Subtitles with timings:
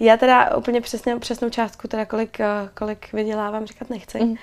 [0.00, 4.36] Já teda úplně přesně, přesnou částku, teda kolik, eh, kolik vydělávám, říkat nechci, mm.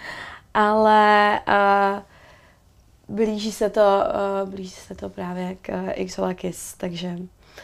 [0.54, 4.04] ale uh, blíží se to,
[4.44, 7.18] uh, blíží se to právě k uh, Xolakis, takže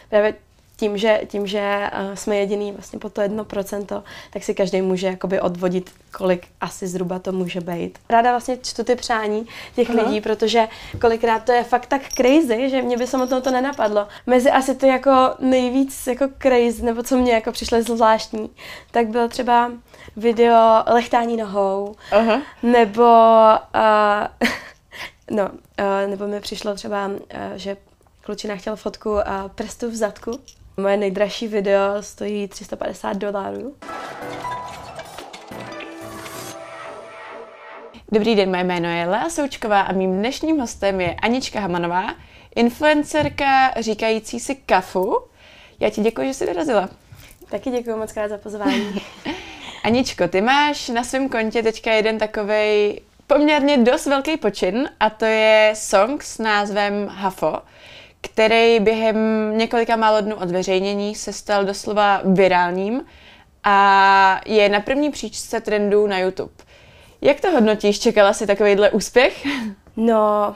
[0.10, 0.34] právě
[0.78, 4.82] tím, že, tím, že uh, jsme jediný vlastně po to jedno procento, tak si každý
[4.82, 8.00] může jakoby odvodit, kolik asi zhruba to může být.
[8.10, 10.06] Ráda vlastně čtu ty přání těch uh-huh.
[10.06, 10.68] lidí, protože
[11.02, 14.08] kolikrát to je fakt tak crazy, že mě by samotnou to nenapadlo.
[14.28, 18.50] Mezi asi ty jako nejvíc jako crazy, nebo co mě jako přišlo zvláštní,
[18.92, 19.72] tak bylo třeba
[20.16, 22.42] video lechtání nohou, uh-huh.
[22.64, 23.04] nebo
[23.76, 24.48] uh,
[25.38, 27.18] no, uh, nebo mi přišlo třeba, uh,
[27.56, 27.78] že
[28.22, 29.22] klučina chtěl fotku uh,
[29.56, 30.40] prstu v zadku
[30.82, 33.76] Moje nejdražší video stojí 350 dolarů.
[38.12, 42.16] Dobrý den, moje jméno je Lea Součková a mým dnešním hostem je Anička Hamanová,
[42.56, 45.24] influencerka říkající si kafu.
[45.80, 46.90] Já ti děkuji, že jsi dorazila.
[47.50, 49.02] Taky děkuji moc krát za pozvání.
[49.84, 55.26] Aničko, ty máš na svém kontě teďka jeden takový poměrně dost velký počin a to
[55.26, 57.54] je song s názvem Hafo
[58.22, 59.18] který během
[59.58, 63.04] několika málo dnů od veřejnění se stal doslova virálním
[63.64, 66.54] a je na první příčce trendů na YouTube.
[67.22, 68.00] Jak to hodnotíš?
[68.00, 69.46] Čekala jsi takovýhle úspěch?
[70.00, 70.56] No,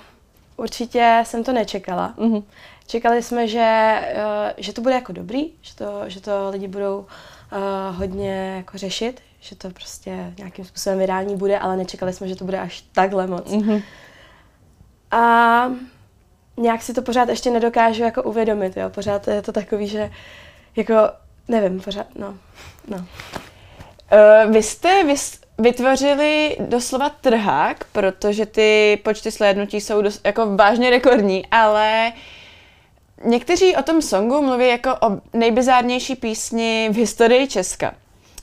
[0.57, 2.13] určitě jsem to nečekala.
[2.17, 2.43] Mm-hmm.
[2.87, 6.99] Čekali jsme, že, uh, že to bude jako dobrý, že to, že to lidi budou
[6.99, 12.35] uh, hodně jako řešit, že to prostě nějakým způsobem virální bude, ale nečekali jsme, že
[12.35, 13.51] to bude až takhle moc.
[13.51, 13.83] Mm-hmm.
[15.11, 15.71] A
[16.57, 18.89] nějak si to pořád ještě nedokážu jako uvědomit, jo.
[18.89, 20.11] Pořád je to takový, že
[20.75, 20.93] jako,
[21.47, 22.37] nevím, pořád, no,
[22.87, 22.97] no.
[22.97, 25.15] Uh, vy jste vy,
[25.57, 32.13] vytvořili doslova trhák, protože ty počty slédnutí jsou dos, jako vážně rekordní, ale
[33.25, 37.93] někteří o tom songu mluví jako o nejbizárnější písni v historii Česka.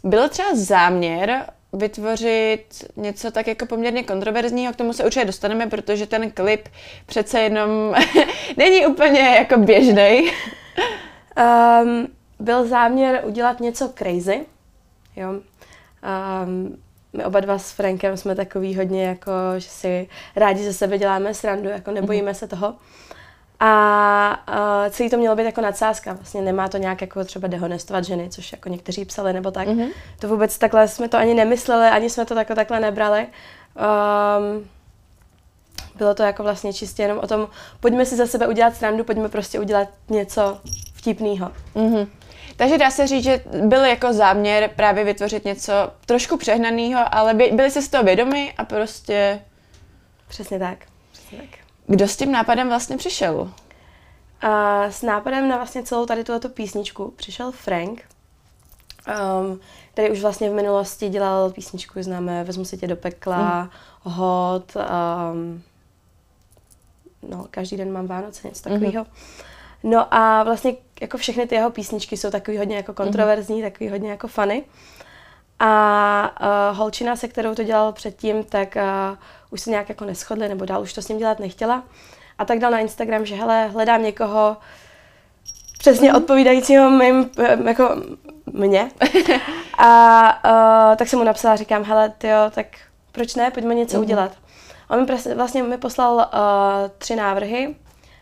[0.05, 6.07] Byl třeba záměr vytvořit něco tak jako poměrně kontroverzního, k tomu se určitě dostaneme, protože
[6.07, 6.69] ten klip
[7.07, 7.71] přece jenom
[8.57, 10.31] není úplně jako běžný.
[11.83, 12.07] um,
[12.39, 14.47] byl záměr udělat něco crazy,
[15.17, 15.31] jo.
[15.31, 16.79] Um,
[17.13, 21.35] my oba dva s Frankem jsme takový hodně jako, že si rádi ze sebe děláme
[21.35, 22.35] srandu, jako nebojíme mm-hmm.
[22.35, 22.75] se toho.
[23.61, 28.05] A uh, celý to mělo být jako nadsázka, vlastně nemá to nějak jako třeba dehonestovat
[28.05, 29.69] ženy, což jako někteří psali nebo tak.
[29.69, 29.89] Mm-hmm.
[30.21, 33.27] To vůbec takhle jsme to ani nemysleli, ani jsme to tako, takhle nebrali.
[33.27, 34.69] Um,
[35.97, 37.49] bylo to jako vlastně čistě jenom o tom,
[37.81, 40.61] pojďme si za sebe udělat srandu, pojďme prostě udělat něco
[40.95, 41.53] vtipného.
[41.75, 42.07] Mm-hmm.
[42.57, 45.73] Takže dá se říct, že byl jako záměr právě vytvořit něco
[46.07, 49.41] trošku přehnaného, ale by, byli si z toho vědomi a prostě...
[50.29, 50.79] Přesně tak.
[51.13, 51.68] Přesně tak.
[51.91, 53.53] Kdo s tím nápadem vlastně přišel?
[54.41, 58.03] A s nápadem na vlastně celou tady tuto písničku přišel Frank,
[59.41, 59.61] um,
[59.93, 63.69] který už vlastně v minulosti dělal písničku, známe Vezmu se tě do pekla, mm.
[64.03, 65.63] Hot, um,
[67.29, 69.05] no, každý den mám Vánoce, něco takového.
[69.05, 69.91] Mm.
[69.91, 73.63] No a vlastně jako všechny ty jeho písničky jsou takový hodně jako kontroverzní, mm.
[73.63, 74.65] takový hodně jako funny.
[75.61, 76.35] A
[76.71, 79.17] uh, holčina, se kterou to dělal předtím, tak uh,
[79.51, 81.83] už se nějak jako neschodli, nebo dál už to s ním dělat nechtěla.
[82.39, 84.57] A tak dal na Instagram, že hele, hledám někoho
[85.79, 87.31] přesně odpovídajícího mým,
[87.65, 88.03] jako
[88.53, 88.91] mě.
[89.79, 92.67] A uh, tak jsem mu napsala, říkám, hele, tyjo, tak
[93.13, 94.03] proč ne, pojďme něco mm.
[94.03, 94.33] udělat.
[94.89, 96.23] A on mi vlastně mi poslal uh,
[96.99, 97.77] tři návrhy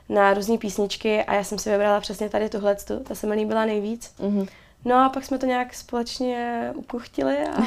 [0.09, 3.65] na různé písničky a já jsem si vybrala přesně tady tuhle, ta se mi líbila
[3.65, 4.15] nejvíc.
[4.19, 4.47] Mm.
[4.87, 7.63] No a pak jsme to nějak společně ukuchtili a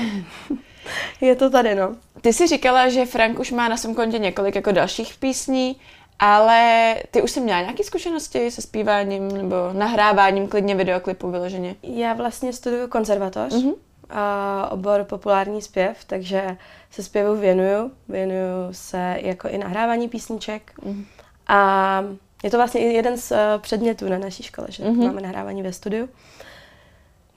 [1.22, 1.96] je to tady, no.
[2.22, 5.75] Ty jsi říkala, že Frank už má na svém kontě několik jako dalších písní,
[6.19, 11.75] ale ty už jsi měla nějaké zkušenosti se zpíváním nebo nahráváním klidně videoklipu vyloženě?
[11.84, 13.75] Já vlastně studuju konzervatoř, mm-hmm.
[14.09, 16.57] a obor populární zpěv, takže
[16.91, 17.91] se zpěvu věnuju.
[18.09, 20.72] Věnuju se jako i nahrávání písniček.
[20.80, 21.06] Mm-hmm.
[21.47, 22.03] A
[22.44, 25.06] je to vlastně jeden z uh, předmětů na naší škole, že mm-hmm.
[25.06, 26.09] máme nahrávání ve studiu.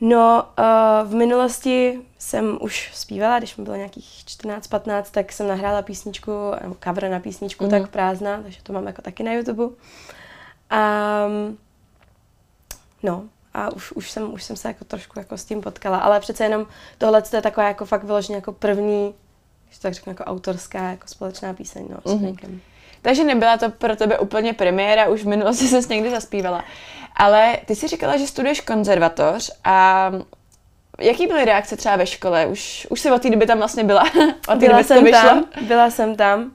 [0.04, 5.82] No, uh, v minulosti jsem už zpívala, když mi bylo nějakých 14-15, tak jsem nahrála
[5.82, 6.30] písničku,
[6.62, 7.70] nebo cover na písničku mm.
[7.70, 9.64] Tak prázdná, takže to mám jako taky na YouTube.
[9.64, 9.74] Um,
[13.02, 13.24] no,
[13.54, 16.44] a už, už, jsem, už jsem se jako trošku jako s tím potkala, ale přece
[16.44, 16.66] jenom
[16.98, 19.14] tohle je taková jako fakt vyloženě jako první,
[19.66, 22.60] když to tak řeknu, jako autorská, jako společná píseň, no, s mm-hmm.
[23.02, 26.64] Takže nebyla to pro tebe úplně premiéra, už v minulosti jsi někdy zaspívala.
[27.16, 30.10] Ale ty jsi říkala, že studuješ konzervatoř a
[31.00, 32.46] jaký byly reakce třeba ve škole?
[32.46, 34.02] Už, už jsi od té doby tam vlastně byla?
[34.48, 36.50] od té byla jsem tam, byla jsem tam.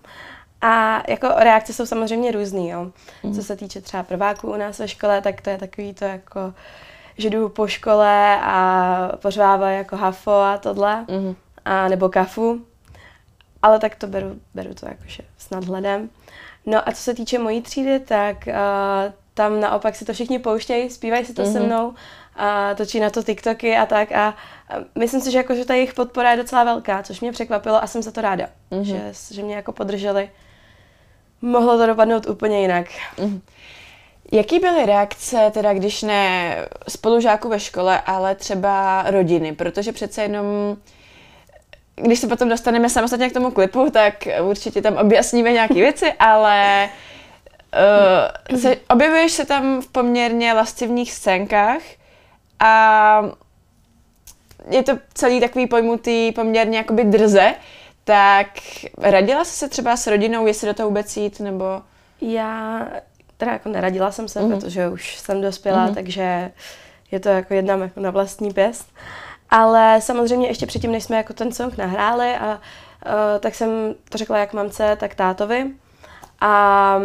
[0.61, 2.91] A jako reakce jsou samozřejmě různý, jo.
[3.23, 3.33] Mm.
[3.33, 6.53] Co se týče třeba prváků u nás ve škole, tak to je takový to jako,
[7.17, 11.35] že jdu po škole a pořvávají jako hafo a tohle, mm-hmm.
[11.65, 12.65] a nebo kafu.
[13.61, 16.09] Ale tak to beru, beru to jakože s nadhledem.
[16.68, 18.54] No a co se týče mojí třídy, tak uh,
[19.34, 21.52] tam naopak si to všichni pouštějí, zpívají si to mm-hmm.
[21.52, 21.68] se mhm.
[21.68, 21.94] mnou,
[22.36, 24.34] a točí na to TikToky a tak a, a
[24.96, 27.88] myslím si, že, jako, že ta jejich podpora je docela velká, což mě překvapilo a
[27.88, 28.81] jsem za to ráda, mm-hmm.
[28.81, 30.30] že, že mě jako podrželi.
[31.42, 32.88] Mohlo to dopadnout úplně jinak.
[33.18, 33.42] Mm-hmm.
[34.31, 36.56] Jaký byly reakce, teda když ne
[36.88, 39.56] spolužáků ve škole, ale třeba rodiny?
[39.56, 40.78] Protože přece jenom,
[42.01, 46.89] když se potom dostaneme samostatně k tomu klipu, tak určitě tam objasníme nějaké věci, ale
[48.51, 51.81] uh, se, objevuješ se tam v poměrně lascivních scénkách
[52.59, 53.21] a
[54.69, 57.55] je to celý takový pojmutý poměrně jakoby drze,
[58.03, 58.47] tak
[58.97, 61.81] radila jsi se třeba s rodinou, jestli do toho vůbec jít, nebo...
[62.21, 62.88] Já
[63.38, 64.49] teda jako neradila jsem se, mm.
[64.49, 65.95] protože už jsem dospělá, mm.
[65.95, 66.51] takže
[67.11, 68.94] je to jako jedna jako na vlastní pěst.
[69.49, 73.69] Ale samozřejmě ještě předtím, než jsme jako ten song nahráli, a, uh, tak jsem
[74.09, 75.71] to řekla jak mamce, tak tátovi.
[76.41, 76.99] A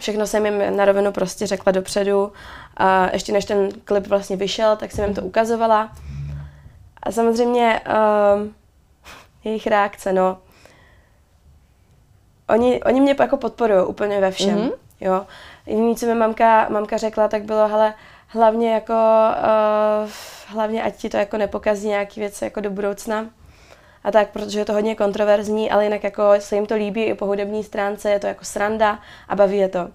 [0.00, 2.32] všechno jsem jim na rovinu prostě řekla dopředu.
[2.76, 5.92] A ještě než ten klip vlastně vyšel, tak jsem jim to ukazovala.
[7.02, 8.48] A samozřejmě uh,
[9.44, 10.38] jejich reakce, no.
[12.48, 14.58] Oni, oni mě jako podporují úplně ve všem.
[14.58, 14.72] Mm-hmm.
[15.00, 15.26] Jo.
[15.66, 17.94] Jediné, co mi mamka, mamka řekla, tak bylo, hele,
[18.28, 18.94] hlavně jako,
[20.04, 20.10] uh,
[20.46, 23.26] hlavně ať ti to jako nepokazí nějaký věci jako do budoucna.
[24.04, 27.14] A tak, protože je to hodně kontroverzní, ale jinak jako se jim to líbí i
[27.14, 28.98] po hudební stránce, je to jako sranda
[29.28, 29.88] a baví je to.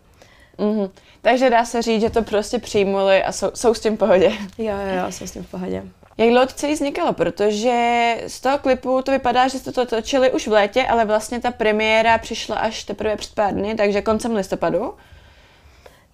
[0.58, 0.90] Mm-hmm.
[1.22, 4.32] Takže dá se říct, že to prostě přijmuli a jsou, jsou s tím v pohodě.
[4.58, 5.84] Jo, jo, jo, jsou s tím v pohodě.
[6.18, 7.14] Jak dlouho to celý vznikalo?
[7.14, 11.40] Protože z toho klipu to vypadá, že jste to točili už v létě, ale vlastně
[11.40, 14.94] ta premiéra přišla až teprve před pár dny, takže koncem listopadu.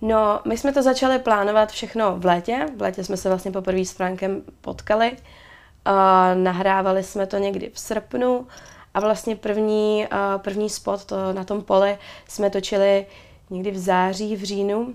[0.01, 2.65] No, my jsme to začali plánovat všechno v létě.
[2.77, 5.11] V létě jsme se vlastně poprvé s Frankem potkali.
[5.11, 8.47] Uh, nahrávali jsme to někdy v srpnu
[8.93, 11.97] a vlastně první, uh, první spot to na tom poli
[12.27, 13.05] jsme točili
[13.49, 14.93] někdy v září, v říjnu.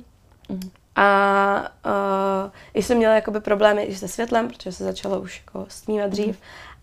[0.48, 0.70] Mm.
[0.96, 1.72] A
[2.74, 6.26] uh, jsem měla jakoby problémy i se světlem, protože se začalo už jako stmívat dřív.
[6.26, 6.34] Mm.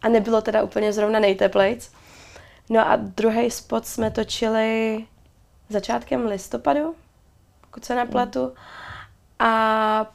[0.01, 1.91] A nebylo teda úplně zrovna nejteplejc.
[2.69, 5.05] No a druhý spot jsme točili
[5.69, 6.95] začátkem listopadu,
[7.69, 8.53] pokud se nepletu.
[9.39, 10.05] A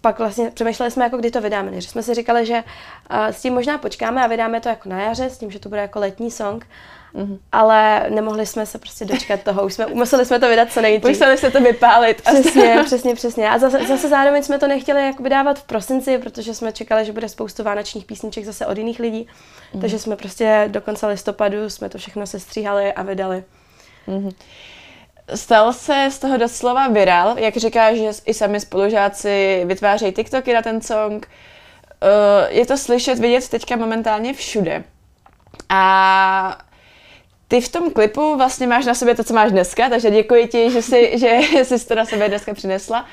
[0.00, 1.80] pak vlastně přemýšleli jsme, jako kdy to vydáme.
[1.80, 2.54] Že jsme si říkali, že
[3.10, 5.68] uh, s tím možná počkáme a vydáme to jako na jaře, s tím, že to
[5.68, 6.66] bude jako letní song.
[7.14, 7.38] Mm-hmm.
[7.52, 9.66] Ale nemohli jsme se prostě dočkat toho.
[9.66, 11.08] Už jsme, museli jsme to vydat co nejdřív.
[11.08, 12.22] Museli se to vypálit.
[12.22, 13.50] Přesně, přesně, přesně.
[13.50, 17.12] A zase, zase zároveň jsme to nechtěli jako vydávat v prosinci, protože jsme čekali, že
[17.12, 19.26] bude spoustu vánočních písniček zase od jiných lidí.
[19.26, 19.80] Mm-hmm.
[19.80, 23.44] Takže jsme prostě do konce listopadu jsme to všechno sestříhali a vydali.
[24.08, 24.32] Mm-hmm.
[25.34, 30.62] Stal se z toho doslova viral, jak říkáš, že i sami spolužáci vytvářejí TikToky na
[30.62, 31.28] ten song.
[32.02, 34.84] Uh, je to slyšet, vidět teďka momentálně všude.
[35.68, 36.58] A
[37.48, 40.70] ty v tom klipu vlastně máš na sobě to, co máš dneska, takže děkuji ti,
[40.70, 43.06] že jsi, že jsi to na sebe dneska přinesla.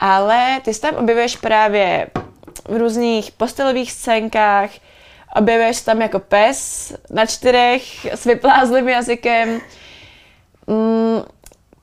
[0.00, 2.06] Ale ty se tam objevuješ právě
[2.68, 4.70] v různých postelových scénkách,
[5.36, 9.60] objevuješ tam jako pes na čtyřech s vyplázlým jazykem.
[10.66, 11.22] Mm,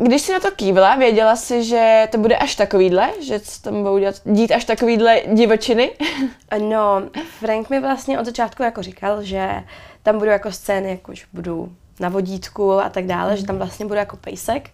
[0.03, 3.73] když jsi na to kývla, věděla jsi, že to bude až takovýhle, že se tam
[3.83, 5.91] budou dělat, dít až takovýhle divočiny?
[6.59, 7.01] No,
[7.39, 9.63] Frank mi vlastně od začátku jako říkal, že
[10.03, 13.37] tam budou jako scény, jako už budu na vodítku a tak dále, mm.
[13.37, 14.69] že tam vlastně budu jako pejsek.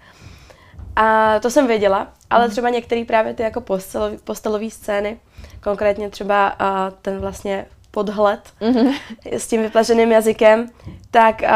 [0.95, 2.51] A to jsem věděla, ale mm.
[2.51, 5.19] třeba některé právě ty jako postelové postelové scény,
[5.63, 6.67] konkrétně třeba uh,
[7.01, 8.93] ten vlastně podhled mm.
[9.31, 10.69] s tím vyplaženým jazykem,
[11.11, 11.49] tak uh,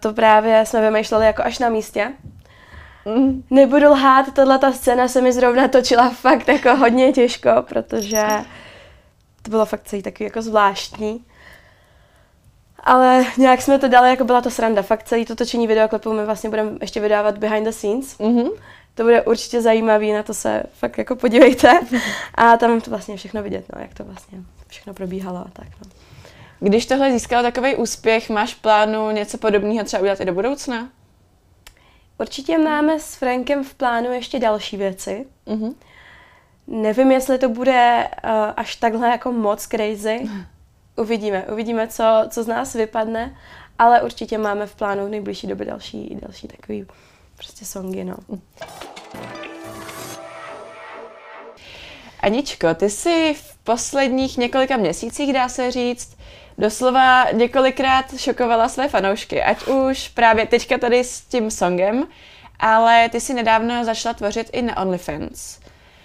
[0.00, 2.12] to právě jsme vymýšleli jako až na místě.
[3.06, 3.42] Mm.
[3.50, 8.24] Nebudu lhát, tahle ta scéna se mi zrovna točila fakt jako hodně těžko, protože
[9.42, 11.24] to bylo fakt celý takový jako zvláštní.
[12.78, 14.82] Ale nějak jsme to dali, jako byla to sranda.
[14.82, 18.18] Fakt celý to točení videoklipu my vlastně budeme ještě vydávat behind the scenes.
[18.18, 18.50] Mm-hmm.
[18.94, 21.80] To bude určitě zajímavý, na to se fakt jako podívejte.
[22.34, 25.66] A tam to vlastně všechno vidět, no, jak to vlastně všechno probíhalo a tak.
[25.84, 25.90] No.
[26.60, 30.88] Když tohle získalo takový úspěch, máš plánu něco podobného třeba udělat i do budoucna?
[32.18, 35.26] Určitě máme s Frankem v plánu ještě další věci.
[35.46, 35.74] Mm-hmm.
[36.66, 40.28] Nevím, jestli to bude uh, až takhle jako moc crazy.
[40.96, 43.36] Uvidíme, uvidíme, co, co z nás vypadne,
[43.78, 46.86] ale určitě máme v plánu v nejbližší době další, další takový
[47.36, 48.16] prostě songy, no.
[52.20, 56.16] Aničko, ty jsi v posledních několika měsících, dá se říct,
[56.58, 62.06] doslova několikrát šokovala své fanoušky, ať už právě teďka tady s tím songem,
[62.60, 65.58] ale ty si nedávno začala tvořit i na OnlyFans.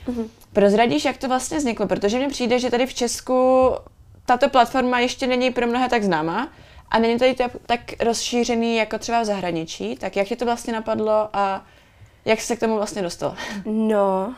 [0.07, 0.27] Mm-hmm.
[0.53, 1.87] Prozradíš, jak to vlastně vzniklo?
[1.87, 3.69] Protože mně přijde, že tady v Česku
[4.25, 6.49] tato platforma ještě není pro mnohé tak známá
[6.89, 9.95] a není tady tak rozšířený jako třeba v zahraničí.
[9.95, 11.65] Tak jak tě to vlastně napadlo a
[12.25, 13.35] jak jsi se k tomu vlastně dostala?
[13.65, 14.35] No,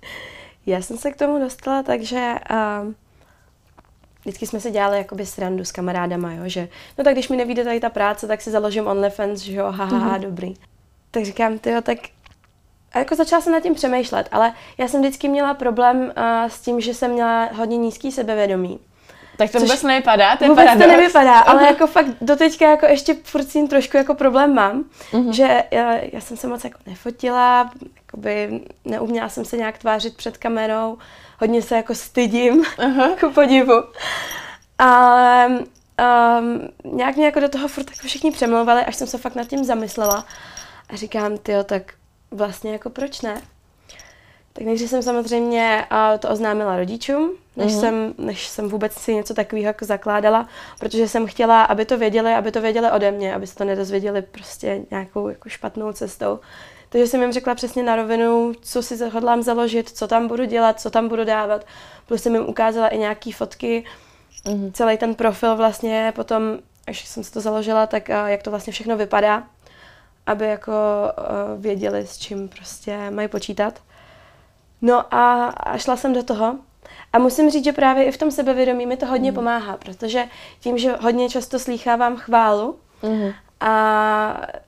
[0.66, 2.34] já jsem se k tomu dostala, takže
[4.26, 6.68] vždycky jsme se dělali jakoby srandu s kamarádama, jo, že
[6.98, 10.18] no tak když mi nevíde tady ta práce, tak si založím OnlyFans, že jo, haha,
[10.18, 10.20] mm-hmm.
[10.20, 10.54] dobrý.
[11.10, 11.98] Tak říkám, ty jo, tak
[12.92, 16.12] a jako začala jsem nad tím přemýšlet, ale já jsem vždycky měla problém uh,
[16.48, 18.78] s tím, že jsem měla hodně nízký sebevědomí.
[19.36, 20.86] Tak to vůbec nevypadá, to je vůbec paradox.
[20.86, 24.84] to nevypadá, ale jako fakt doteďka jako ještě furt s tím trošku jako problém mám,
[25.12, 25.32] uh-huh.
[25.32, 30.36] že já, já jsem se moc jako nefotila, jakoby neuměla jsem se nějak tvářit před
[30.36, 30.98] kamerou,
[31.40, 33.10] hodně se jako stydím, uh-huh.
[33.10, 33.82] jako podivu.
[34.78, 39.34] Ale um, nějak mě jako do toho furt jako všichni přemlouvali, až jsem se fakt
[39.34, 40.26] nad tím zamyslela.
[40.90, 41.82] A říkám, ty tak
[42.30, 43.42] vlastně jako proč ne?
[44.56, 47.80] Tak nejdřív jsem samozřejmě uh, to oznámila rodičům, než, mm-hmm.
[47.80, 50.48] jsem, než jsem vůbec si něco takového jako zakládala,
[50.78, 54.22] protože jsem chtěla, aby to věděli, aby to věděli ode mě, aby se to nedozvěděli
[54.22, 56.40] prostě nějakou jako špatnou cestou.
[56.88, 60.80] Takže jsem jim řekla přesně na rovinu, co si hodlám založit, co tam budu dělat,
[60.80, 61.66] co tam budu dávat.
[62.06, 63.84] Plus jsem jim ukázala i nějaké fotky,
[64.44, 64.72] mm-hmm.
[64.72, 66.42] celý ten profil vlastně potom,
[66.86, 69.42] až jsem si to založila, tak jak to vlastně všechno vypadá,
[70.26, 70.72] aby jako
[71.56, 73.80] věděli, s čím prostě mají počítat.
[74.86, 76.54] No a, a šla jsem do toho.
[77.12, 79.34] A musím říct, že právě i v tom sebevědomí mi to hodně mm.
[79.34, 80.24] pomáhá, protože
[80.60, 83.32] tím, že hodně často slýchávám chválu mm.
[83.60, 83.70] a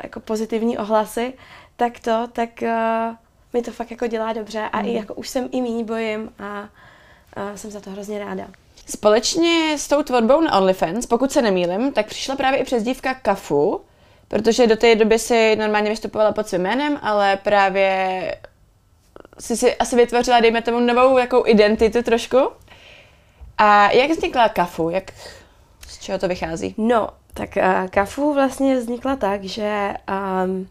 [0.03, 1.33] jako pozitivní ohlasy,
[1.77, 3.15] tak to, tak uh,
[3.53, 4.89] mi to fakt jako dělá dobře a mm.
[4.89, 6.69] i jako už jsem i méně bojím a,
[7.33, 8.45] a jsem za to hrozně ráda.
[8.87, 13.81] Společně s tou tvorbou na OnlyFans, pokud se nemýlim, tak přišla právě i přezdívka Kafu,
[14.29, 18.35] protože do té doby si normálně vystupovala pod svým jménem, ale právě
[19.41, 22.39] si si asi vytvořila, dejme tomu, novou jakou identitu trošku.
[23.59, 24.91] A jak vznikla Kafu?
[24.91, 25.13] Jak,
[25.87, 26.75] z čeho to vychází?
[26.79, 29.95] No, tak uh, Kafu vlastně vznikla tak, že
[30.45, 30.69] um,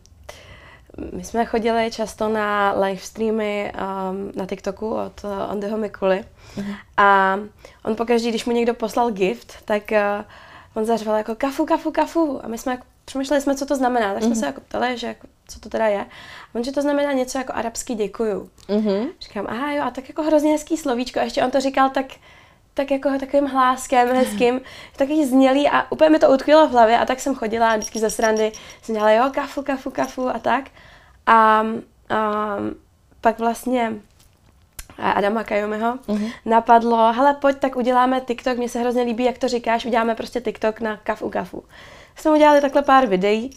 [1.13, 6.23] my jsme chodili často na live streamy um, na TikToku od uh, Ondyho Mikuly
[6.57, 6.75] uh-huh.
[6.97, 7.39] a
[7.83, 9.97] on pokaždý, když mu někdo poslal gift, tak uh,
[10.75, 14.13] on zařval jako kafu, kafu, kafu a my jsme jako přemýšleli jsme, co to znamená,
[14.13, 14.39] tak jsme uh-huh.
[14.39, 16.05] se jako ptali, že jako, co to teda je.
[16.55, 18.49] On, že to znamená něco jako arabský děkuju.
[18.69, 19.09] Uh-huh.
[19.21, 21.19] Říkám, aha jo, a tak jako hrozně hezký slovíčko.
[21.19, 22.05] A ještě on to říkal tak,
[22.73, 24.61] tak jako takovým hláskem hezkým,
[24.97, 28.09] takový znělý a úplně mi to utkvělo v hlavě a tak jsem chodila vždycky ze
[28.09, 28.51] srandy,
[28.81, 30.63] jsem dělala jo, kafu, kafu, kafu a tak.
[31.25, 31.65] A,
[32.09, 32.57] a
[33.21, 33.93] pak vlastně
[34.97, 36.31] Adama Kajomiho uh-huh.
[36.45, 40.41] napadlo, hele pojď, tak uděláme TikTok, mně se hrozně líbí, jak to říkáš, uděláme prostě
[40.41, 41.63] TikTok na kafu kafu
[42.17, 43.49] jsme udělali takhle pár videí.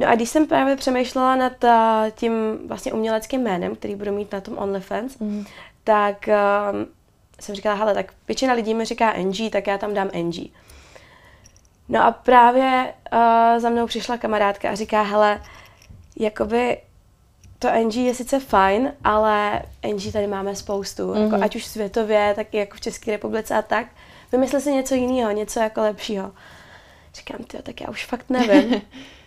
[0.00, 1.70] No a když jsem právě přemýšlela nad uh,
[2.14, 2.32] tím
[2.68, 5.44] vlastně uměleckým jménem, který budu mít na tom OnlyFans, mm.
[5.84, 6.78] tak uh,
[7.40, 10.50] jsem říkala, hele, tak většina lidí mi říká NG, tak já tam dám NG.
[11.88, 15.42] No a právě uh, za mnou přišla kamarádka a říká, hele,
[16.16, 16.78] jakoby
[17.58, 19.62] to NG je sice fajn, ale
[19.94, 21.22] NG tady máme spoustu, mm-hmm.
[21.22, 21.42] jako mhm.
[21.42, 23.86] ať už světově, tak i jako v České republice a tak.
[24.32, 26.32] Vymysli si něco jiného, něco jako lepšího.
[27.14, 28.82] Říkám, ty, tak já už fakt nevím.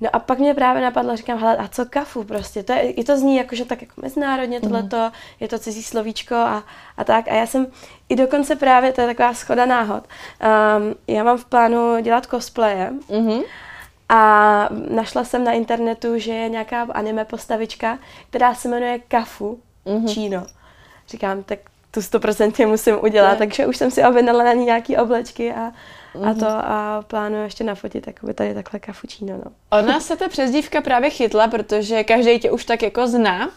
[0.00, 3.04] No a pak mě právě napadlo, říkám, hele, a co kafu prostě, to je, i
[3.04, 4.68] to zní jakože tak jako mezinárodně mhm.
[4.68, 5.12] tohleto, mm.
[5.40, 6.64] je to cizí slovíčko a,
[6.96, 7.28] a tak.
[7.28, 7.66] A já jsem
[8.08, 12.90] i dokonce právě, to je taková schoda náhod, um, já mám v plánu dělat cosplaye
[13.08, 13.42] mm-hmm.
[14.08, 17.98] a našla jsem na internetu, že je nějaká anime postavička,
[18.30, 20.14] která se jmenuje Kafu mm-hmm.
[20.14, 20.46] Číno.
[21.08, 21.58] Říkám, tak
[21.90, 23.36] tu stoprocentně musím udělat, je.
[23.36, 25.72] takže už jsem si objednala na ní nějaký oblečky a
[26.14, 26.30] mm-hmm.
[26.30, 26.54] a to mhm.
[26.54, 29.36] a plánuju ještě nafotit jakoby tady takhle kafučíno.
[29.44, 29.78] No.
[29.78, 33.50] Ona se ta přezdívka právě chytla, protože každý tě už tak jako zná.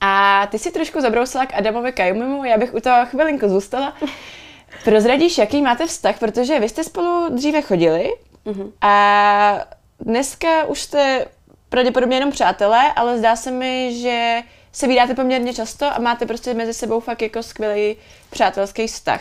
[0.00, 3.96] A ty si trošku zabrousila k Adamovi Kajumimu, já bych u toho chvilinku zůstala.
[4.84, 8.12] Prozradíš, jaký máte vztah, protože vy jste spolu dříve chodili
[8.46, 8.72] mm-hmm.
[8.80, 9.66] a
[10.00, 11.26] dneska už jste
[11.68, 14.42] pravděpodobně jenom přátelé, ale zdá se mi, že
[14.72, 17.96] se vydáte poměrně často a máte prostě mezi sebou fakt jako skvělý
[18.30, 19.20] přátelský vztah.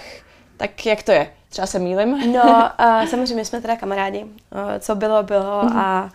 [0.57, 1.33] Tak jak to je?
[1.49, 2.33] Třeba se mýlim?
[2.33, 2.43] No,
[2.79, 4.23] uh, samozřejmě jsme teda kamarádi.
[4.23, 4.29] Uh,
[4.79, 5.77] co bylo, bylo mm-hmm.
[5.77, 6.09] a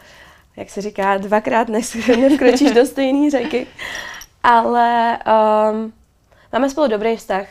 [0.57, 3.67] jak se říká, dvakrát nevkročíš do stejné řeky.
[4.43, 5.19] Ale
[5.73, 5.93] um,
[6.53, 7.47] máme spolu dobrý vztah.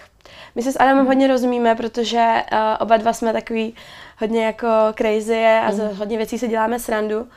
[0.56, 1.08] My se s Adamem mm.
[1.08, 3.76] hodně rozumíme, protože uh, oba dva jsme takový
[4.20, 5.78] hodně jako crazy a mm.
[5.78, 7.28] z hodně věcí se děláme srandu.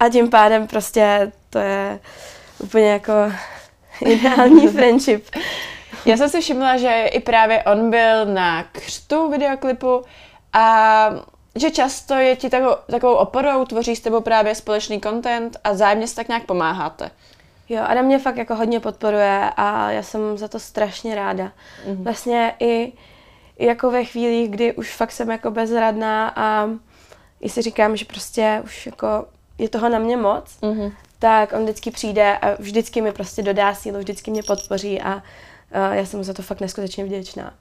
[0.00, 2.00] A tím pádem prostě to je
[2.58, 3.12] úplně jako
[4.04, 5.24] ideální friendship.
[6.04, 10.04] Já jsem si všimla, že i právě on byl na křtu videoklipu
[10.52, 11.10] a
[11.54, 16.06] že často je ti takovou, takovou oporou, tvoří s tebou právě společný content a zájemně
[16.06, 17.10] si tak nějak pomáháte.
[17.68, 21.44] Jo, Adam mě fakt jako hodně podporuje a já jsem za to strašně ráda.
[21.44, 22.02] Mm-hmm.
[22.02, 22.92] Vlastně i,
[23.58, 26.68] i jako ve chvíli, kdy už fakt jsem jako bezradná a
[27.40, 29.26] i si říkám, že prostě už jako
[29.58, 30.92] je toho na mě moc, mm-hmm.
[31.22, 35.22] Tak on vždycky přijde a vždycky mi prostě dodá sílu, vždycky mě podpoří a,
[35.92, 37.54] já jsem mu za to fakt neskutečně vděčná.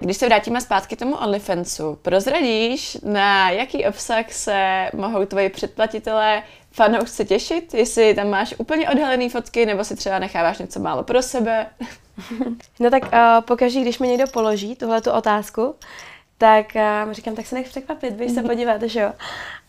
[0.00, 7.24] Když se vrátíme zpátky tomu OnlyFansu, prozradíš, na jaký obsah se mohou tvoji předplatitelé fanoušci
[7.24, 7.74] těšit?
[7.74, 11.66] Jestli tam máš úplně odhalený fotky, nebo si třeba necháváš něco málo pro sebe?
[12.80, 13.10] no tak uh,
[13.40, 15.74] pokaždé, když mi někdo položí tuhle tu otázku,
[16.38, 16.66] tak
[17.06, 19.12] uh, říkám, tak se nech překvapit, běž se podívat, že jo.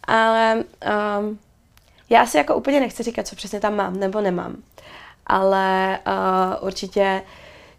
[0.08, 0.64] Ale
[1.20, 1.40] um,
[2.10, 4.56] já asi jako úplně nechci říkat, co přesně tam mám nebo nemám.
[5.28, 7.22] Ale uh, určitě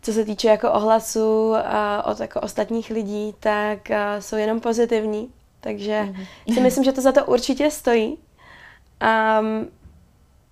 [0.03, 1.57] co se týče jako ohlasů uh,
[2.05, 5.31] od jako ostatních lidí, tak uh, jsou jenom pozitivní.
[5.61, 6.55] Takže mm-hmm.
[6.55, 8.19] si myslím, že to za to určitě stojí.
[9.41, 9.69] Um,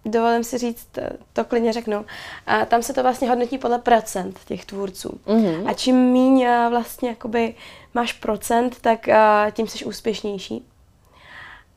[0.04, 0.88] dovolím si říct,
[1.32, 2.04] to klidně řeknu,
[2.46, 5.20] a tam se to vlastně hodnotí podle procent těch tvůrců.
[5.26, 5.68] Mm-hmm.
[5.68, 7.54] A čím míň vlastně jakoby
[7.94, 9.06] máš procent, tak
[9.52, 10.66] tím jsi úspěšnější.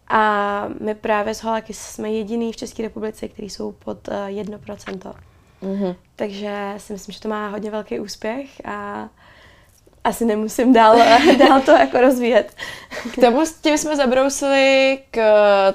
[0.09, 5.13] A my právě s Holaky jsme jediný v České republice, kteří jsou pod uh, 1%.
[5.63, 5.95] Mm-hmm.
[6.15, 9.09] Takže si myslím, že to má hodně velký úspěch a
[10.03, 10.97] asi nemusím dál,
[11.39, 12.53] dál to jako rozvíjet.
[13.13, 15.21] K tomu s tím jsme zabrousili k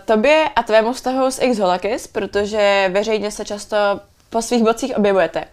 [0.05, 3.77] tobě a tvému vztahu s X Holakis, protože veřejně se často
[4.31, 5.45] po svých bocích objevujete.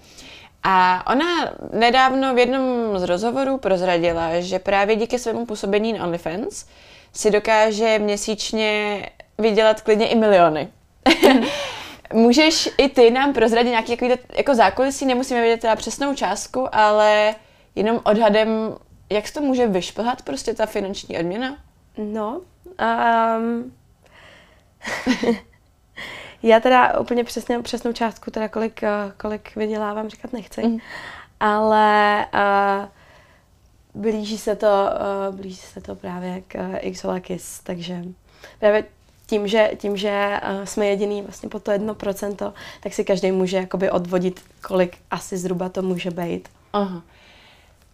[0.64, 6.66] A ona nedávno v jednom z rozhovorů prozradila, že právě díky svému působení na OnlyFans
[7.14, 9.06] si dokáže měsíčně
[9.38, 10.68] vydělat klidně i miliony.
[12.14, 17.36] Můžeš i ty nám prozradit nějaký jako, jako zákulisí, nemusíme vědět teda přesnou částku, ale
[17.76, 18.76] jenom odhadem,
[19.10, 21.58] jak se to může vyšplhat prostě ta finanční odměna?
[21.98, 22.42] No,
[23.38, 23.74] um,
[26.44, 30.78] já teda úplně přesně, přesnou částku, teda kolik, eh, kolik vydělávám, říkat nechci, mm.
[31.40, 32.88] ale uh,
[33.94, 34.68] blíží se to,
[35.30, 38.04] uh, blíží se to právě k uh, Xolakis, takže
[38.60, 38.84] právě
[39.28, 43.32] tím, že, tím, že uh, jsme jediný vlastně po to jedno procento, tak si každý
[43.32, 46.50] může jakoby odvodit, kolik asi zhruba to může být.
[46.74, 47.02] Aha.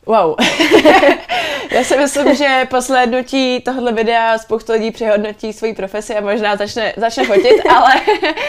[0.05, 0.35] Wow.
[1.71, 6.55] Já si myslím, že po slednutí tohle videa spoustu lidí přehodnotí svoji profesi a možná
[6.55, 7.93] začne, začne fotit, ale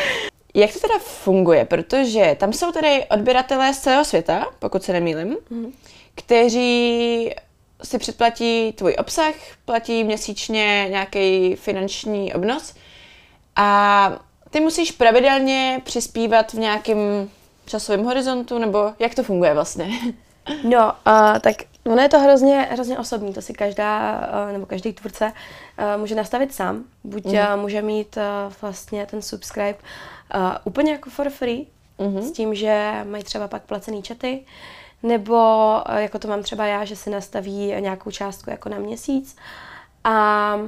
[0.54, 1.64] jak to teda funguje?
[1.64, 5.72] Protože tam jsou tady odběratelé z celého světa, pokud se nemýlim, mm.
[6.16, 7.30] Kteří
[7.82, 12.74] si předplatí tvůj obsah, platí měsíčně nějaký finanční obnos
[13.56, 14.10] a
[14.50, 17.30] ty musíš pravidelně přispívat v nějakém
[17.66, 19.90] časovém horizontu, nebo jak to funguje vlastně?
[20.64, 24.92] No, uh, tak ono je to hrozně, hrozně osobní, to si každá, uh, nebo každý
[24.92, 26.84] tvůrce uh, může nastavit sám.
[27.04, 27.32] Buď mm.
[27.32, 29.78] uh, může mít uh, vlastně ten subscribe
[30.34, 31.66] uh, úplně jako for free,
[31.98, 32.20] mm-hmm.
[32.20, 34.44] s tím, že mají třeba pak placený chaty,
[35.02, 35.36] nebo
[35.88, 39.36] uh, jako to mám třeba já, že si nastaví nějakou částku jako na měsíc
[40.04, 40.58] a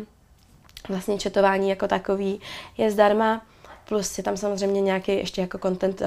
[0.88, 2.40] vlastně četování jako takový
[2.78, 3.42] je zdarma,
[3.88, 6.06] plus je tam samozřejmě nějaký ještě jako content uh,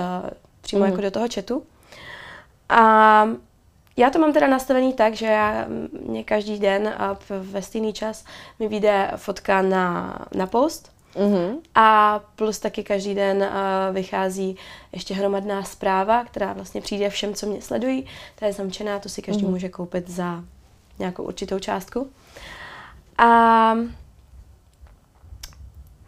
[0.62, 0.92] přímo mm.
[0.92, 1.64] jako do toho chatu.
[2.70, 3.28] A
[3.98, 5.66] já to mám teda nastavený tak, že já,
[6.08, 8.26] mě každý den a ve stejný čas
[8.60, 11.56] mi vyjde fotka na, na post, Mm-hmm.
[11.76, 14.58] A plus taky každý den uh, vychází
[14.92, 18.06] ještě hromadná zpráva, která vlastně přijde všem, co mě sledují.
[18.36, 19.50] Ta je zamčená, to si každý mm-hmm.
[19.50, 20.44] může koupit za
[21.00, 22.12] nějakou určitou částku.
[23.18, 23.74] A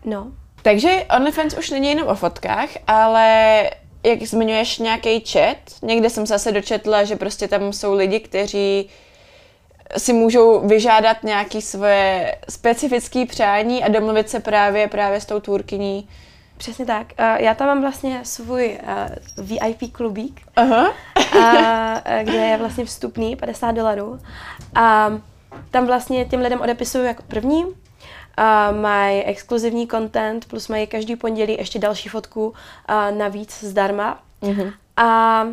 [0.05, 0.31] no.
[0.61, 3.69] Takže OnlyFans už není jenom o fotkách, ale
[4.03, 8.89] jak zmiňuješ nějaký chat, někde jsem zase dočetla, že prostě tam jsou lidi, kteří
[9.97, 16.10] si můžou vyžádat nějaké svoje specifické přání a domluvit se právě právě s tou tvůrkyní.
[16.58, 17.08] Přesně tak.
[17.38, 18.79] Já tam mám vlastně svůj
[19.38, 20.93] VIP klubík, Aha.
[22.23, 24.19] kde je vlastně vstupný 50 dolarů.
[24.75, 25.12] A
[25.71, 27.65] tam vlastně těm lidem odepisuju jako první,
[28.39, 34.19] Uh, mají exkluzivní content, plus mají každý pondělí ještě další fotku uh, navíc zdarma.
[34.41, 34.73] Mm-hmm.
[34.97, 35.43] A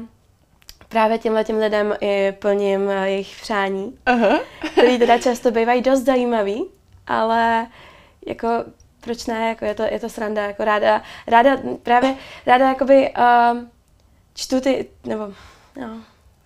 [0.90, 4.40] právě těmhle těm lidem i plním uh, jejich přání, uh-huh.
[4.72, 6.64] který teda často bývají dost zajímavý,
[7.06, 7.66] ale
[8.26, 8.48] jako
[9.00, 13.58] proč ne, jako je to, je to sranda, jako ráda, ráda právě, ráda jakoby uh,
[14.34, 15.24] čtu ty, nebo
[15.80, 16.00] no,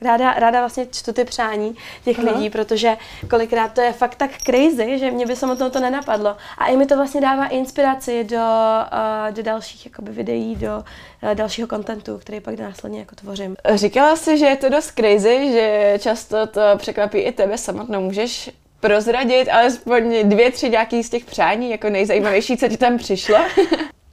[0.05, 2.35] ráda, ráda vlastně čtu ty přání těch uh-huh.
[2.35, 2.97] lidí, protože
[3.31, 6.37] kolikrát to je fakt tak crazy, že mě by samotnou to nenapadlo.
[6.59, 10.77] A i mi to vlastně dává inspiraci do, uh, do dalších jakoby, videí, do
[11.23, 13.57] uh, dalšího kontentu, který pak následně jako tvořím.
[13.75, 18.01] Říkala jsi, že je to dost crazy, že často to překvapí i tebe samotnou.
[18.01, 23.37] Můžeš prozradit alespoň dvě, tři nějaký z těch přání, jako nejzajímavější, co ti tam přišlo?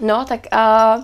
[0.00, 0.96] No, tak a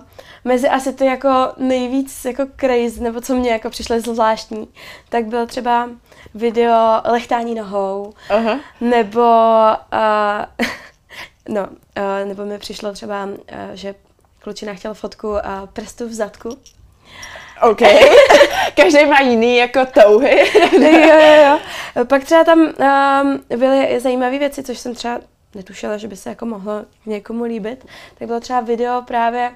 [0.43, 4.67] mezi asi to jako nejvíc jako crazy, nebo co mě jako přišlo zvláštní,
[5.09, 5.89] tak byl třeba
[6.33, 8.59] video lechtání nohou, Aha.
[8.81, 9.21] nebo
[9.93, 10.67] uh,
[11.55, 13.35] no, uh, nebo mi přišlo třeba, uh,
[13.73, 13.95] že
[14.39, 15.39] klučina chtěl fotku uh,
[15.73, 16.57] prstu v zadku.
[17.61, 17.81] OK.
[18.75, 20.39] Každý má jiný jako touhy.
[20.71, 21.59] jo, jo,
[21.95, 22.05] jo.
[22.05, 25.19] Pak třeba tam um, byly zajímavé věci, což jsem třeba
[25.55, 27.85] netušila, že by se jako mohlo někomu líbit.
[28.17, 29.51] Tak bylo třeba video právě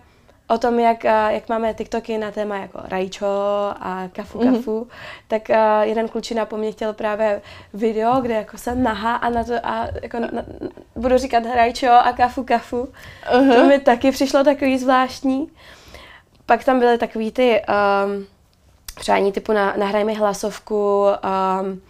[0.47, 3.25] o tom, jak, uh, jak máme TikToky na téma jako rajčo
[3.79, 4.55] a kafu Mhm.
[4.55, 4.87] kafu, mm-hmm.
[5.27, 7.41] tak uh, jeden klučina po mně chtěl právě
[7.73, 10.29] video, kde jako jsem nahá a na to a jako na,
[10.95, 12.89] budu říkat rajčo a kafu kafu.
[13.23, 13.55] Aha.
[13.55, 15.51] To mi taky přišlo takový zvláštní.
[16.45, 17.61] Pak tam byly takový ty
[18.05, 18.25] um,
[18.95, 21.81] přání typu na, nahraj mi hlasovku um,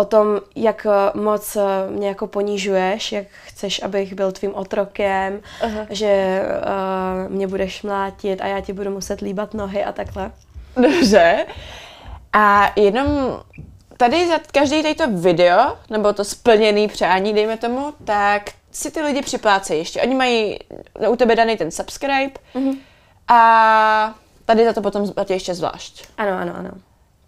[0.00, 5.40] o tom, jak eh, moc eh, mě jako ponížuješ, jak chceš, abych byl tvým otrokem,
[5.62, 5.86] Aha.
[5.90, 6.42] že
[7.26, 10.30] uh, mě budeš mlátit a já ti budu muset líbat nohy a takhle.
[10.76, 11.46] Dobře.
[12.32, 13.40] A jenom
[13.96, 19.02] tady za každý tady to video, nebo to splněný přání, dejme tomu, tak si ty
[19.02, 20.02] lidi připlácejí ještě.
[20.02, 20.58] Oni mají
[21.08, 22.72] u tebe daný ten subscribe Mhm.
[23.28, 26.04] a tady za to potom zaplatí ještě zvlášť.
[26.18, 26.70] Ano, ano, ano.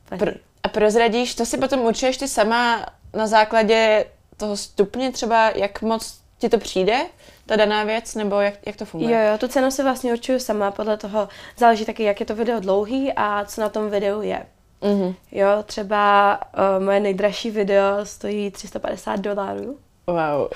[0.09, 0.25] Platí.
[0.25, 4.05] Pr- a prozradíš, to si potom určuješ ty sama na základě
[4.37, 7.01] toho stupně třeba, jak moc ti to přijde,
[7.47, 9.25] ta daná věc, nebo jak, jak to funguje?
[9.25, 12.35] Jo, jo, tu cenu si vlastně určuju sama, podle toho záleží taky, jak je to
[12.35, 14.47] video dlouhý a co na tom videu je.
[14.83, 15.15] Mhm.
[15.33, 16.41] Jo, třeba
[16.79, 20.49] uh, moje nejdražší video stojí 350 dolarů Wow.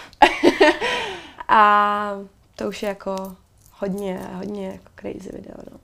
[1.48, 2.12] a
[2.56, 3.36] to už je jako
[3.72, 5.78] hodně, hodně jako crazy video, no.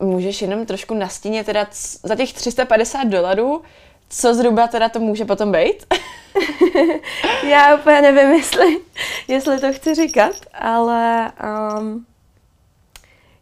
[0.00, 1.66] Můžeš jenom trošku nastínit teda
[2.02, 3.62] za těch 350 dolarů,
[4.08, 5.94] co zhruba teda to může potom být?
[7.48, 8.80] Já úplně nevím, jestli,
[9.28, 11.32] jestli to chci říkat, ale
[11.78, 12.06] um,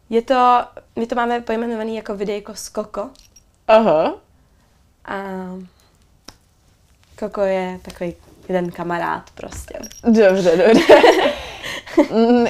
[0.09, 3.09] je to, my to máme pojmenovaný jako videjko z Koko
[3.67, 4.15] Aha.
[5.05, 5.23] a
[7.19, 8.15] Koko je takový
[8.49, 9.79] jeden kamarád prostě.
[10.03, 10.83] Dobře, dobře.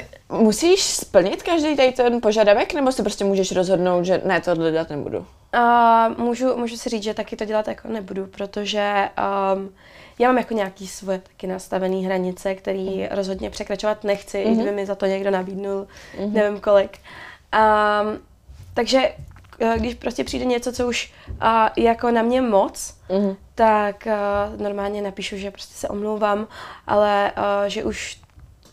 [0.29, 4.71] Mm, Musíš splnit každý tady ten požadavek, nebo si prostě můžeš rozhodnout, že ne, tohle
[4.71, 5.25] dělat nebudu?
[5.55, 9.09] Uh, můžu, můžu si říct, že taky to dělat jako nebudu, protože
[9.53, 9.69] um,
[10.19, 14.51] já mám jako nějaký svoje taky nastavené hranice, který rozhodně překračovat nechci, mm-hmm.
[14.51, 15.87] i kdyby mi za to někdo nabídnul,
[16.17, 16.33] mm-hmm.
[16.33, 16.97] nevím kolik.
[17.53, 18.19] Um,
[18.73, 19.15] takže
[19.77, 23.35] když prostě přijde něco, co už uh, jako na mě moc, Mhm.
[23.55, 26.47] tak uh, normálně napíšu, že prostě se omlouvám,
[26.87, 28.19] ale uh, že už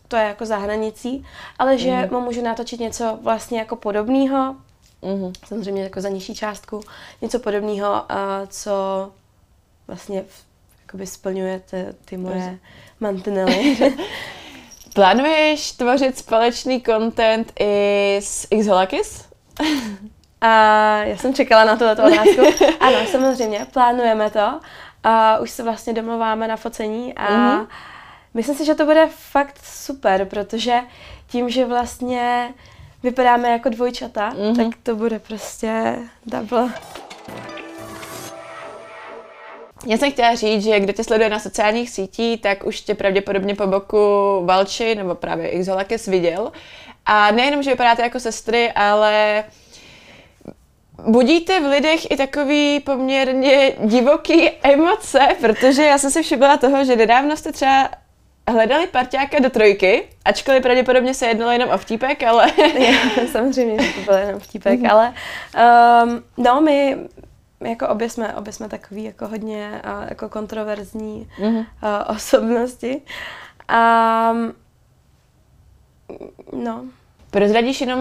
[0.09, 1.27] to je jako za hranicí,
[1.59, 2.21] ale že mm-hmm.
[2.21, 4.57] můžu natočit něco vlastně jako podobného,
[5.03, 5.33] Mhm.
[5.47, 6.81] samozřejmě jako za nižší částku,
[7.23, 8.07] něco podobného, uh,
[8.49, 8.73] co
[9.89, 10.45] vlastně v-
[10.83, 12.59] jakoby splňuje ty, ty moje
[13.01, 13.77] mantinely.
[14.95, 19.25] Plánuješ tvořit společný content i s Xholakis?
[20.41, 20.49] A
[21.03, 22.65] já jsem čekala na tuto otázku.
[22.81, 24.61] Ano, samozřejmě, plánujeme to.
[25.05, 27.61] A už se vlastně domluváme na focení a Mhm.
[27.61, 27.67] mm-hmm.
[28.37, 30.81] Myslím si, že to bude fakt super, protože
[31.29, 32.55] tím, že vlastně
[33.03, 34.39] vypadáme jako dvojčata, Mhm.
[34.39, 34.57] mm-hmm.
[34.71, 35.97] tak to bude prostě
[36.27, 36.69] double.
[39.87, 43.55] Já jsem chtěla říct, že kdo tě sleduje na sociálních sítích, tak už tě pravděpodobně
[43.55, 43.97] po boku
[44.45, 46.53] Valči nebo právě Xholakis viděl.
[47.07, 49.45] A nejenom, že vypadáte jako sestry, ale
[51.07, 56.97] budíte v lidech i takový poměrně divoký emoce, protože já jsem si všimla toho, že
[56.97, 57.89] nedávno jste třeba
[58.51, 62.47] hledali parťáka do trojky, ačkoliv pravděpodobně se jednalo jenom o vtípek, ale...
[63.33, 64.91] Samozřejmě, že to byl jenom vtípek, Mhm.
[64.91, 65.15] ale
[66.05, 66.97] um, no, my
[67.61, 71.57] jako obě jsme, obě jsme takový jako hodně uh, jako kontroverzní Mhm.
[71.57, 71.65] uh,
[72.17, 73.03] osobnosti.
[74.33, 74.53] Um,
[76.65, 76.85] no,
[77.31, 78.01] Prozradíš jenom,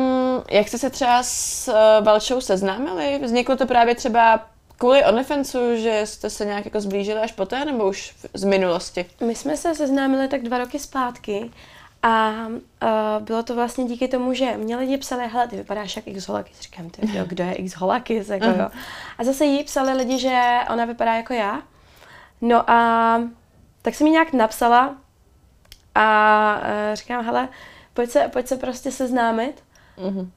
[0.51, 3.19] jak jste se třeba s uh, Valčou seznámili?
[3.23, 4.45] Vzniklo to právě třeba
[4.77, 9.05] kvůli OnlyFansu, že jste se nějak jako zblížili až poté, nebo už z minulosti?
[9.25, 11.51] my jsme se seznámili tak dva roky zpátky
[12.03, 16.07] a uh, bylo to vlastně díky tomu, že mě lidi psali, hele, ty vypadáš jak
[16.07, 16.59] X Holakis.
[16.59, 18.69] Říkám, ty, jo, kdo je X Holakis, jako jo.
[19.17, 21.61] A zase jí psali lidi, že ona vypadá jako já.
[22.41, 23.21] No a
[23.81, 24.95] tak jsem jí nějak napsala
[25.95, 27.49] a uh, říkám, hele,
[27.93, 29.63] pojď se, pojď se prostě seznámit.
[29.97, 30.31] Mhm.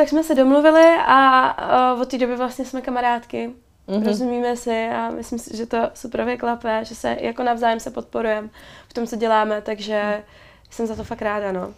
[0.00, 3.46] Tak jsme se domluvili a uh, od té doby vlastně jsme kamarádky.
[3.46, 3.56] Mhm.
[3.88, 4.06] Mm-hmm.
[4.06, 8.48] Rozumíme si a myslím si, že to super klape, že se jako navzájem se podporujeme
[8.88, 10.22] v tom, co děláme, takže
[10.70, 11.74] jsem za to fakt ráda, no.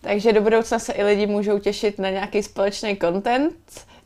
[0.00, 3.54] Takže do budoucna se i lidi můžou těšit na nějaký společný content,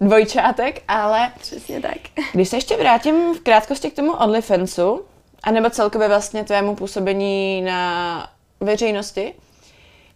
[0.00, 1.98] dvojčátek, ale Přesně tak.
[2.32, 5.04] když se ještě vrátím v krátkosti k tomu OnlyFansu,
[5.42, 9.34] anebo celkově vlastně tvému působení na veřejnosti,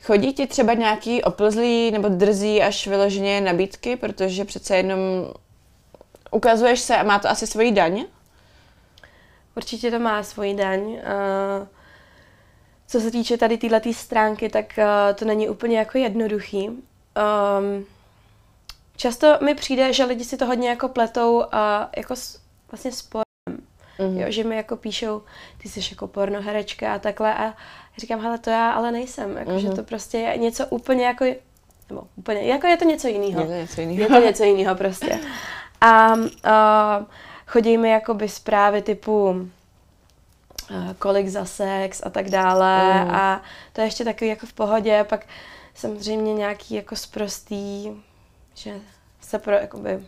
[0.03, 4.99] Chodí ti třeba nějaký oplzlý nebo drzí až vyloženě nabídky, protože přece jenom
[6.31, 8.05] ukazuješ se a má to asi svoji daň?
[9.57, 10.81] Určitě to má svoji daň.
[10.81, 10.99] Uh,
[12.87, 14.85] co se týče tady této stránky, tak uh,
[15.15, 16.69] to není úplně jako jednoduchý.
[16.69, 17.87] Um,
[18.97, 21.45] často mi přijde, že lidi si to hodně jako pletou
[21.97, 22.15] jako
[22.71, 23.28] vlastně s pornem.
[23.99, 24.21] Mm-hmm.
[24.21, 25.23] Jo, že mi jako píšou,
[25.59, 27.55] ty jsi jako pornoherečka a takhle a
[27.99, 29.37] říkám, hele, to já ale nejsem.
[29.37, 29.59] Jako, mm-hmm.
[29.59, 31.25] Že to prostě je něco úplně jako,
[31.89, 33.41] nebo úplně, jako je to něco jiného.
[33.41, 34.03] Je to něco jiného.
[34.03, 35.21] Je to něco jiného prostě.
[35.81, 37.07] A uh,
[37.47, 39.49] chodí mi jakoby zprávy typu
[40.99, 43.11] kolik za sex a tak dále mm.
[43.11, 45.27] a to je ještě takový jako v pohodě, pak
[45.75, 47.91] samozřejmě nějaký jako sprostý,
[48.55, 48.75] že
[49.21, 50.07] se pro, jakoby,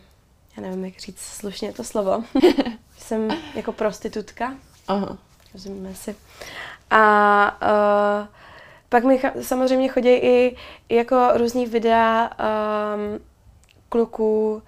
[0.57, 2.23] já nevím, jak říct slušně to slovo,
[2.97, 4.53] jsem jako prostitutka,
[4.87, 5.17] Aha.
[5.53, 6.15] rozumíme si.
[6.89, 8.27] A uh,
[8.89, 10.55] pak mi samozřejmě chodí i,
[10.89, 13.19] i jako různý videa um,
[13.89, 14.63] kluků,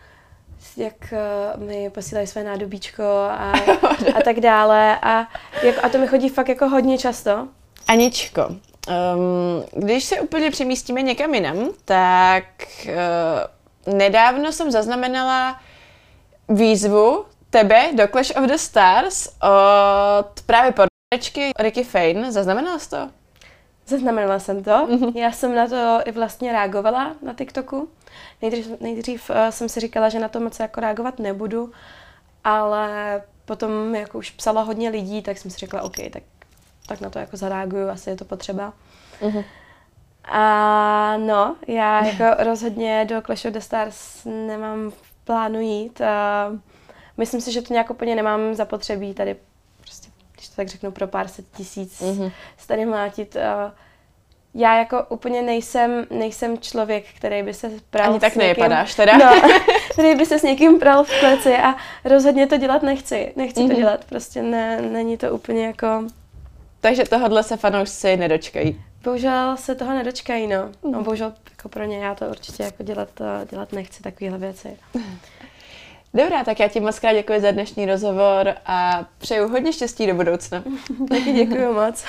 [0.77, 1.13] jak
[1.57, 3.53] uh, mi posílají své nádobíčko a,
[4.15, 4.99] a tak dále.
[5.01, 5.27] A,
[5.63, 7.47] jak, a to mi chodí fakt jako hodně často.
[7.87, 8.57] Aničko, um,
[9.83, 12.43] když se úplně přemístíme někam jinam, tak
[13.87, 15.59] uh, nedávno jsem zaznamenala
[16.49, 22.31] výzvu tebe do Clash of the Stars od právě pornečky Ricky Fane.
[22.31, 23.09] Zaznamenala jsi to?
[23.87, 24.71] Zaznamenala jsem to.
[24.71, 25.17] Mm-hmm.
[25.17, 27.89] Já jsem na to i vlastně reagovala na TikToku.
[28.41, 31.71] Nejdřív, nejdřív uh, jsem si říkala, že na to moc jako reagovat nebudu,
[32.43, 36.23] ale potom jako už psala hodně lidí, tak jsem si řekla, OK, tak,
[36.87, 38.73] tak na to jako zareaguju, asi je to potřeba.
[39.21, 39.43] Mm-hmm.
[40.25, 44.91] A no, já jako rozhodně do Clash of the Stars nemám
[45.23, 46.01] plánu jít.
[46.01, 46.51] A
[47.17, 49.35] myslím si, že to nějak úplně nemám zapotřebí tady
[49.81, 52.31] prostě, když to tak řeknu, pro pár set tisíc mm-hmm.
[52.57, 53.37] se tady mlátit.
[53.37, 53.73] A
[54.53, 58.95] já jako úplně nejsem, nejsem člověk, který by se pral Ani tak s někým, nevypadáš
[58.95, 59.17] teda.
[59.17, 59.41] No,
[59.91, 63.33] který by se s někým pral v kleci a rozhodně to dělat nechci.
[63.35, 63.69] Nechci mm-hmm.
[63.69, 66.03] to dělat, prostě ne, není to úplně jako...
[66.81, 68.81] Takže tohle se fanoušci nedočkají.
[69.03, 70.71] Bohužel se toho nedočkají, no.
[70.91, 73.09] no bohužel jako pro ně já to určitě jako dělat,
[73.49, 74.77] dělat nechci, takovéhle věci.
[76.13, 80.13] Dobrá, tak já ti moc krát děkuji za dnešní rozhovor a přeju hodně štěstí do
[80.13, 80.63] budoucna.
[81.09, 82.05] Taky děkuji moc.